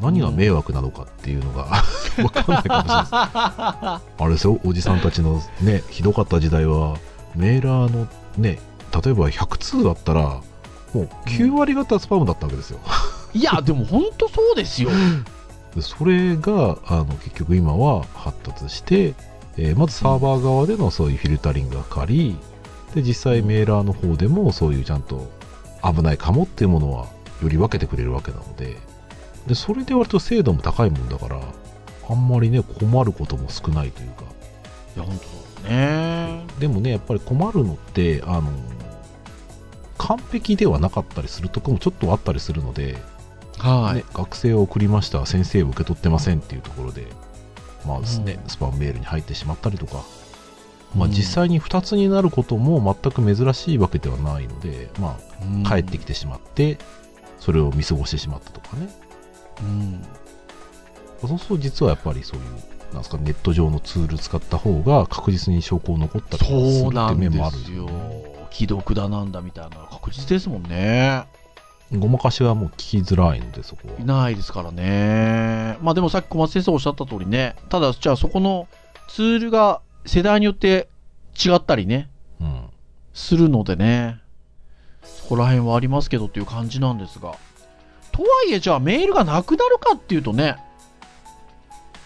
[0.02, 1.64] 何が迷惑なのかっていうのが
[2.16, 3.02] 分かんないかもしれない。
[3.02, 6.96] ですあれですよおじさんたちのねひどかった時代は
[7.34, 8.58] メーラーのね
[9.04, 10.40] 例えば100通だったら
[10.92, 12.78] もう9割方スパムだったわけですよ、
[13.32, 14.90] いや、でも本当そうですよ。
[15.74, 19.14] でそれがあの結局今は発達して、
[19.56, 22.36] えーまずサーバー側でのそういうフィルタリングがかかり
[22.94, 25.30] で実際メーラーの方でもそういうちゃんと
[25.82, 27.06] 危ないかもっていうものは
[27.42, 28.76] より分けてくれるわけなので
[29.46, 31.40] でそれで割と精度も高いもんだから
[32.08, 34.24] あんまりね困ることも少ないというか。
[34.96, 36.44] いや、本当そうですね。
[36.58, 38.50] でもねやっぱり困るのってあの
[39.98, 42.98] 完璧ではなかったりするとこもちょっとあったりするので、
[43.58, 43.96] はい。
[43.96, 47.06] ね、学生を送りました先生を受け取ってませんっていうところで、
[47.86, 50.04] まあですねうんスパムメールに入ってしまったりとか、
[50.96, 51.12] まあ、うん。
[51.12, 55.18] 実際に2つになることも全く珍しいわけではないので、ま
[55.64, 56.78] あ、帰ってきてしまって
[57.38, 58.88] それを見過ごしてしまったとかね
[59.60, 60.02] うん。
[61.20, 62.46] そうすると実はやっぱりそういう
[62.92, 66.50] なんですかネット上のツール使った方が確実に証拠を残ったりす
[66.84, 68.48] るって面もあるすよね。
[68.50, 71.24] 既読だなんだみたいな確実ですもんね。
[71.98, 75.78] ごまかしはもう聞きづらいのでそこいはないですからね。
[75.82, 77.56] まあでもさっき小松先生おっしゃった通りね。
[77.68, 78.68] ただ、じゃあそこの
[79.08, 80.88] ツールが世代によって
[81.34, 82.08] 違ったりね、
[82.40, 82.64] うん
[83.14, 84.20] するのでね。
[85.02, 87.34] そこら辺はありますけどっていう感じなんですが。
[88.12, 90.56] とはいえ、じゃあメールがなくなるかっていうとね、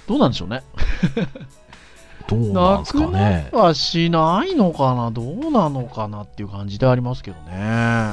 [0.07, 0.63] どうなんでしょうね。
[2.29, 8.11] どうなんですかなねくなはしないのかなどうなのかなっていう感じでありますけどね。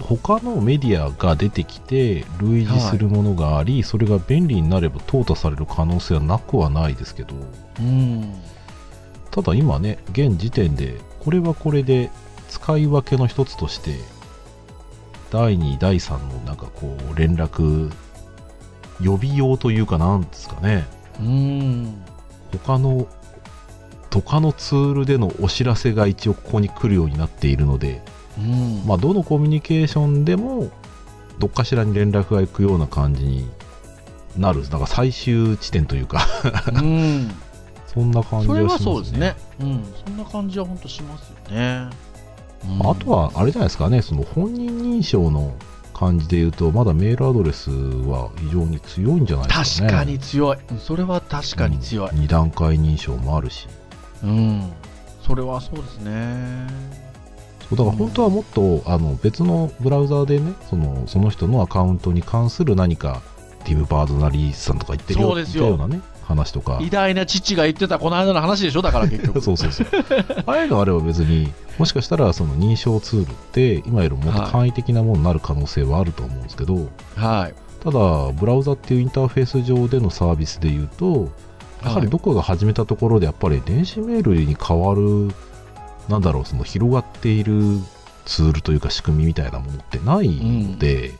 [0.00, 7.34] 他のメディアが出てきて類似するものがあり、それが便利になれば淘汰される可能性はなくはないですけど
[7.78, 8.34] うん。
[9.30, 12.10] ただ今ね現時点でこれはこれで
[12.48, 13.96] 使い分けの一つとして
[15.32, 17.90] 第2第3のなんかこう連絡
[19.00, 20.86] 予備用というかなんですかね
[21.18, 22.04] うん。
[22.52, 23.08] 他の
[24.10, 28.02] 他のツールでのお知らせが一応ここに来るようになっているので、
[28.38, 28.82] うん。
[28.86, 30.70] まあ、どのコミュニケーションでも
[31.38, 33.48] どっかしらに連絡が行くような感じに
[34.36, 36.26] なるなんか最終地点というか
[36.74, 37.30] うん。
[37.88, 39.36] そんな感じそれははしますねそうですね。
[39.60, 39.84] うん。
[40.04, 41.88] そんな感じは本当しますよね。
[42.64, 45.54] うんあとはあれじゃないですかねその本人認証の
[45.92, 50.58] 感じで言うとまだメールアドレスは非常に強いんじゃないですかね確かに強い。
[50.78, 52.10] それは確かに強い。
[52.10, 53.68] 2段階認証もあるし
[54.22, 54.72] うん。
[55.24, 56.66] それはそうですね。
[57.68, 63.22] そうだから本当はもっとあの別のブラウザーでねそのその人のアカウントに関する何か
[63.64, 66.00] ティム・バードナリーさんとか言ってるようなね
[66.32, 66.78] 話とか。
[66.80, 68.82] 偉大な父が言ってたこの間の話でしょ？
[68.82, 69.40] だから結局。
[69.42, 69.86] そうそうそう。
[70.46, 77.54] ああいうのあれば別にもしかしたらその認証ツールって今よりももっと簡易的なものになる可能性はあると思うんですけど、はい。
[77.82, 81.30] ただブラウザっていうインターフェース上でのサービスで言うと
[81.84, 85.32] やはりどこが始めたところでやっぱり電子メールに変わる
[86.08, 87.80] なんだろうその広がっている
[88.24, 91.18] ツールというか仕組みみたいなものってないので、だか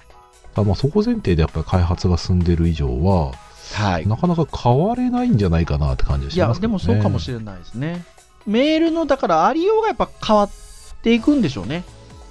[0.58, 3.32] らまあそこ前提でやっぱり開発が進んでる以上は
[3.72, 4.06] はい。
[4.06, 6.78] なかなか変われないんじゃないかなって感じがいやします、けどね。
[6.78, 8.04] でもそうかもしれないですね。
[8.46, 10.50] メールの、だからありようがやっぱ変わっ
[11.02, 11.84] ていくんでしょうね。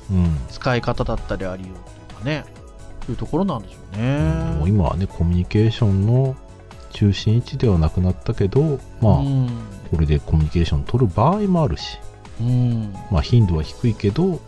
[0.10, 2.62] うん使い方だったりありようっていうかね。
[3.10, 4.20] いうところなんでしょうね。
[4.60, 6.36] もう今はねコミュニケーションの
[6.92, 9.50] 中心位置ではなくなったけどまあ、うん。
[9.90, 11.98] これでコミュニケーション取る場合もあるし、
[12.40, 12.94] うん。
[13.10, 14.40] まあ、頻度は低いけど、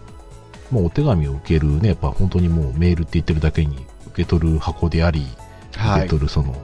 [0.71, 5.21] まあ、お手紙を受けるねやっぱ本当にもうメールって言ってるだけに受け取る箱であり、
[5.71, 6.07] 受けはい。
[6.07, 6.55] 取るその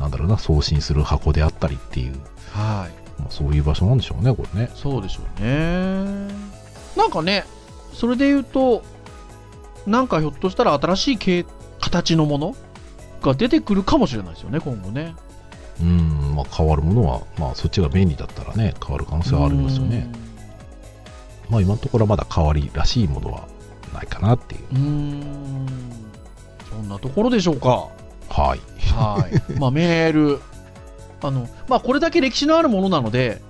[0.00, 2.12] なんだろうな送信する箱であったりっていう、
[2.52, 3.20] はい。
[3.20, 6.28] まあ、そういう場所なんでしょうねこれねそうでしょうね。
[6.96, 7.44] なんかね、
[7.92, 8.82] それで言うと、
[9.86, 11.46] なんかひょっとしたら新しい形
[11.80, 12.56] 形のもの
[13.22, 15.14] が出てくるかもしれないですよね、今後ね。
[15.80, 20.10] うん、まあ、変わるものは、まあ、そっちが便利だったらね変わる可能性はありますよね
[21.50, 23.46] まあ今のところはまだ変わりらしいものは
[23.92, 25.66] ないかなっていううーん。
[26.70, 27.88] そんなところでしょうか。
[28.28, 28.60] はい
[28.92, 29.58] はい。
[29.58, 30.40] まあメール。
[31.22, 33.40] あの、まあこれだけ歴史のあるものなので、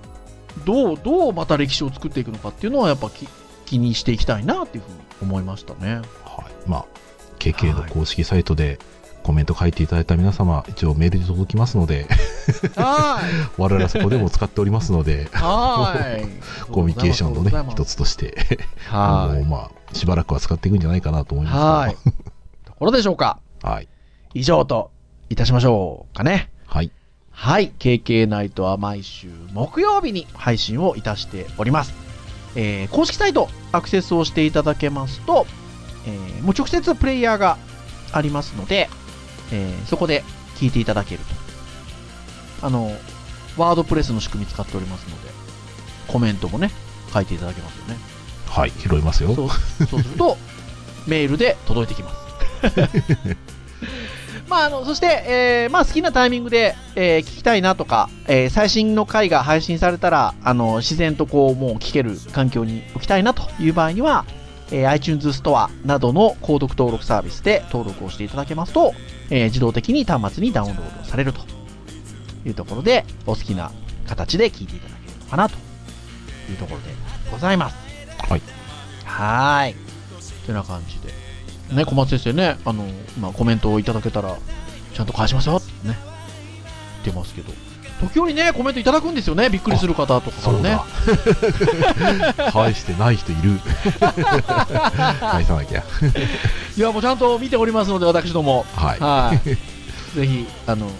[0.65, 3.27] どう、どうまた歴史を作っていくのかっていうのはやっぱき
[3.65, 5.95] 気にしていきたいなっていうふうに思いましたね。
[6.23, 6.85] はい、まあ
[7.39, 8.79] KK の公式サイトで
[9.23, 12.07] コメント書いていただいた皆様一応メールで届きますので
[12.75, 13.23] はい。
[13.61, 16.25] 我々はそこでも使っておりますのではい。
[16.71, 18.59] コミュニケーションのね一つとして
[18.89, 21.49] はもうまあしばらくは使っていくんじゃないかなと思いい。
[21.49, 21.97] ますはい。
[22.65, 23.39] ところでしょうか。
[23.61, 23.87] がはい
[24.37, 24.91] 以上と
[25.29, 26.49] いたしましょうかね。
[26.67, 26.91] はい
[27.31, 27.71] はい。
[27.79, 31.93] KK ナイトは毎週木曜日に配信をいたしております。
[32.55, 35.45] えー公式サイトアクセスをしていただけますと、
[36.05, 37.57] えーもう直接プレイヤーが
[38.11, 38.89] ありますので、
[39.51, 40.23] えーそこで
[40.55, 41.21] 聞いていただける
[42.61, 42.67] と。
[42.67, 42.91] あの、
[43.57, 45.29] ワードプレスの仕組み使っておりますので、
[46.07, 46.71] コメントもね、
[47.13, 47.97] 書いていただけますよね。
[48.47, 49.49] はい拾いますよそう
[49.87, 50.37] そうすると、
[51.05, 52.17] メールで届いてきます。
[54.47, 64.25] まあ、あの、そして、えーまあ、好きなタイミングで、えー聞きたいなとか、えー最新の回が配信されたら、あの、自然とこう、もう聞ける環境に置きたいなという場合には、
[64.71, 68.93] えー iTunes ストアなどの購読登録サービスで登録をしていただけますと、
[69.29, 71.41] えー自動的に端末にダウンロードされると
[72.45, 73.71] いうところで、お好きな
[74.07, 75.55] 形で聞いていただけるのかなと
[76.49, 76.87] いうところで
[77.31, 77.75] ございます。
[78.29, 78.41] はい。
[79.03, 79.75] はーい。
[80.45, 81.13] てな感じで。
[81.71, 82.85] ね、小松先生ね、あの、
[83.19, 84.37] まあ、コメントをいただけたら、
[84.93, 85.97] ちゃんと返しますよってね、
[87.03, 87.51] 言ってますけど。
[87.99, 90.79] 時折ね、コメントいただくんですよね、びっくりする方とかからね
[92.37, 92.51] だ。
[92.51, 93.59] 返してない人いる。
[95.19, 95.83] 返さなきゃ。
[96.77, 98.65] いや、もうちゃんと見ておりますので、私ども。
[98.75, 98.99] はい。
[98.99, 100.15] はい。
[100.15, 100.91] ぜひ、あの、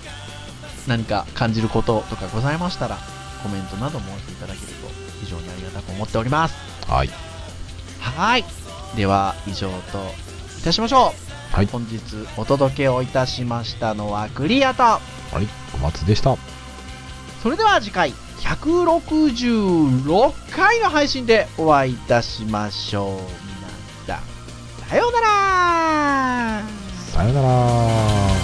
[0.88, 2.98] 何か感じることとかございましたら、
[3.44, 4.90] コメントなどもお寄せいただけると
[5.24, 6.56] 非常にありがたく思っております。
[6.88, 7.10] はい。
[8.00, 8.46] はい。
[8.96, 10.27] では、以上とい
[10.68, 11.14] たしましょ
[11.54, 11.56] う。
[11.56, 12.00] はい本日
[12.38, 15.00] お届けをいたしましたのはクリアと、は
[15.42, 15.48] い。
[15.72, 16.38] 小松でした。
[17.42, 23.10] それでは次回、166回の配信でお会いいたしましょう。
[24.06, 26.62] 皆さん、さようなら
[27.12, 28.37] さよなら。